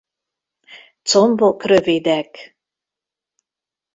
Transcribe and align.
Combok 1.03 1.63
rövidek. 1.65 2.57